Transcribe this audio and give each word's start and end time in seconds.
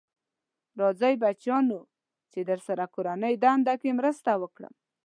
راځی 0.81 1.13
بچیانو 1.21 1.79
چې 2.31 2.39
درسره 2.49 2.85
کورنۍ 2.95 3.33
دنده 3.43 3.73
کې 3.81 3.91
مرسته 3.99 4.31
وکړم. 4.41 4.73